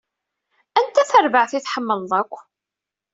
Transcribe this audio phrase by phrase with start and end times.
[0.79, 2.33] Anta tarbaɛt i tḥemmleḍ akk?